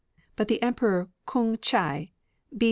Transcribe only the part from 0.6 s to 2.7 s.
Emperor K'ung Chia, B.